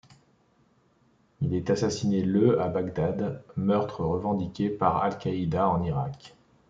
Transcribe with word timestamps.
Il 1.41 1.53
est 1.53 1.69
assassiné 1.69 2.23
le 2.23 2.59
à 2.59 2.69
Bagdad, 2.69 3.43
meurtre 3.55 4.03
revendiqué 4.03 4.67
par 4.71 4.97
Al 5.03 5.19
Qaida 5.19 5.69
en 5.69 5.83
Irak. 5.83 6.35